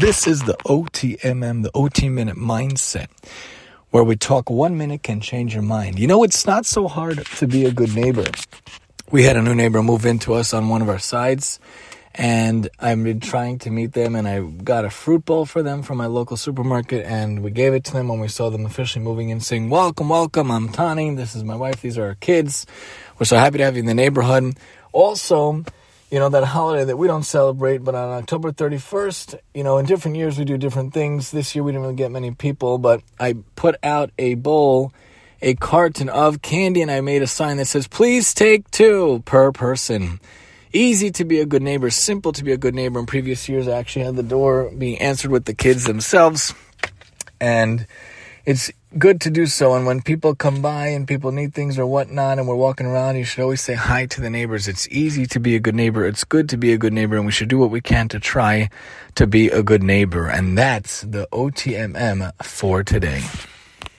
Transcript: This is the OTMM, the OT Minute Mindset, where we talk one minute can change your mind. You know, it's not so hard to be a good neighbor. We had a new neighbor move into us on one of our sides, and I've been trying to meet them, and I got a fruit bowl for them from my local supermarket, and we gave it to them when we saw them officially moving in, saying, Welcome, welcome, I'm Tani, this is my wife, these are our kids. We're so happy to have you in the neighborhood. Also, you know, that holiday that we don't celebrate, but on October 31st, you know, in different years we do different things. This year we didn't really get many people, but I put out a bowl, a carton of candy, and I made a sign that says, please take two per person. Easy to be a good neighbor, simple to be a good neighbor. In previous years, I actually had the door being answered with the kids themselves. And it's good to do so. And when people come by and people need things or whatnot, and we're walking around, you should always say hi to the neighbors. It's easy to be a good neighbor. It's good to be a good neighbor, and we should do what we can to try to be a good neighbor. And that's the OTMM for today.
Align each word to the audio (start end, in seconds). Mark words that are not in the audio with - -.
This 0.00 0.26
is 0.26 0.40
the 0.44 0.56
OTMM, 0.64 1.62
the 1.62 1.70
OT 1.74 2.08
Minute 2.08 2.36
Mindset, 2.36 3.08
where 3.90 4.02
we 4.02 4.16
talk 4.16 4.48
one 4.48 4.78
minute 4.78 5.02
can 5.02 5.20
change 5.20 5.52
your 5.52 5.62
mind. 5.62 5.98
You 5.98 6.06
know, 6.06 6.24
it's 6.24 6.46
not 6.46 6.64
so 6.64 6.88
hard 6.88 7.22
to 7.36 7.46
be 7.46 7.66
a 7.66 7.70
good 7.70 7.94
neighbor. 7.94 8.24
We 9.10 9.24
had 9.24 9.36
a 9.36 9.42
new 9.42 9.54
neighbor 9.54 9.82
move 9.82 10.06
into 10.06 10.32
us 10.32 10.54
on 10.54 10.70
one 10.70 10.80
of 10.80 10.88
our 10.88 10.98
sides, 10.98 11.60
and 12.14 12.66
I've 12.78 13.04
been 13.04 13.20
trying 13.20 13.58
to 13.58 13.70
meet 13.70 13.92
them, 13.92 14.16
and 14.16 14.26
I 14.26 14.40
got 14.40 14.86
a 14.86 14.90
fruit 14.90 15.26
bowl 15.26 15.44
for 15.44 15.62
them 15.62 15.82
from 15.82 15.98
my 15.98 16.06
local 16.06 16.38
supermarket, 16.38 17.04
and 17.04 17.42
we 17.42 17.50
gave 17.50 17.74
it 17.74 17.84
to 17.84 17.92
them 17.92 18.08
when 18.08 18.20
we 18.20 18.28
saw 18.28 18.48
them 18.48 18.64
officially 18.64 19.04
moving 19.04 19.28
in, 19.28 19.40
saying, 19.40 19.68
Welcome, 19.68 20.08
welcome, 20.08 20.50
I'm 20.50 20.70
Tani, 20.70 21.14
this 21.14 21.36
is 21.36 21.44
my 21.44 21.56
wife, 21.56 21.82
these 21.82 21.98
are 21.98 22.06
our 22.06 22.14
kids. 22.14 22.64
We're 23.18 23.26
so 23.26 23.36
happy 23.36 23.58
to 23.58 23.64
have 23.64 23.76
you 23.76 23.80
in 23.80 23.86
the 23.86 23.92
neighborhood. 23.92 24.56
Also, 24.92 25.62
you 26.10 26.18
know, 26.18 26.28
that 26.28 26.44
holiday 26.44 26.84
that 26.84 26.96
we 26.96 27.06
don't 27.06 27.22
celebrate, 27.22 27.78
but 27.78 27.94
on 27.94 28.10
October 28.10 28.50
31st, 28.50 29.38
you 29.54 29.62
know, 29.62 29.78
in 29.78 29.86
different 29.86 30.16
years 30.16 30.38
we 30.38 30.44
do 30.44 30.58
different 30.58 30.92
things. 30.92 31.30
This 31.30 31.54
year 31.54 31.62
we 31.62 31.70
didn't 31.70 31.82
really 31.82 31.94
get 31.94 32.10
many 32.10 32.32
people, 32.32 32.78
but 32.78 33.02
I 33.20 33.36
put 33.54 33.76
out 33.82 34.10
a 34.18 34.34
bowl, 34.34 34.92
a 35.40 35.54
carton 35.54 36.08
of 36.08 36.42
candy, 36.42 36.82
and 36.82 36.90
I 36.90 37.00
made 37.00 37.22
a 37.22 37.28
sign 37.28 37.58
that 37.58 37.66
says, 37.66 37.86
please 37.86 38.34
take 38.34 38.68
two 38.72 39.22
per 39.24 39.52
person. 39.52 40.20
Easy 40.72 41.10
to 41.12 41.24
be 41.24 41.40
a 41.40 41.46
good 41.46 41.62
neighbor, 41.62 41.90
simple 41.90 42.32
to 42.32 42.44
be 42.44 42.52
a 42.52 42.56
good 42.56 42.74
neighbor. 42.74 42.98
In 42.98 43.06
previous 43.06 43.48
years, 43.48 43.68
I 43.68 43.72
actually 43.72 44.04
had 44.04 44.16
the 44.16 44.22
door 44.22 44.70
being 44.76 44.98
answered 45.00 45.30
with 45.30 45.44
the 45.44 45.54
kids 45.54 45.84
themselves. 45.84 46.54
And 47.40 47.86
it's 48.44 48.70
good 48.98 49.20
to 49.22 49.30
do 49.30 49.46
so. 49.46 49.74
And 49.74 49.86
when 49.86 50.02
people 50.02 50.34
come 50.34 50.62
by 50.62 50.88
and 50.88 51.06
people 51.06 51.32
need 51.32 51.54
things 51.54 51.78
or 51.78 51.86
whatnot, 51.86 52.38
and 52.38 52.48
we're 52.48 52.54
walking 52.54 52.86
around, 52.86 53.16
you 53.16 53.24
should 53.24 53.42
always 53.42 53.60
say 53.60 53.74
hi 53.74 54.06
to 54.06 54.20
the 54.20 54.30
neighbors. 54.30 54.68
It's 54.68 54.88
easy 54.88 55.26
to 55.26 55.40
be 55.40 55.56
a 55.56 55.60
good 55.60 55.74
neighbor. 55.74 56.06
It's 56.06 56.24
good 56.24 56.48
to 56.50 56.56
be 56.56 56.72
a 56.72 56.78
good 56.78 56.92
neighbor, 56.92 57.16
and 57.16 57.26
we 57.26 57.32
should 57.32 57.48
do 57.48 57.58
what 57.58 57.70
we 57.70 57.80
can 57.80 58.08
to 58.08 58.20
try 58.20 58.70
to 59.14 59.26
be 59.26 59.48
a 59.48 59.62
good 59.62 59.82
neighbor. 59.82 60.26
And 60.26 60.56
that's 60.56 61.02
the 61.02 61.28
OTMM 61.32 62.32
for 62.42 62.82
today. 62.82 63.22